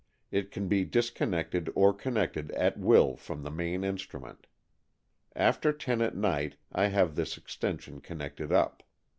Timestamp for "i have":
6.71-7.13